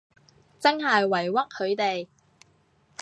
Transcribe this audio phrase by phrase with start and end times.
[0.59, 2.07] 真係委屈佢哋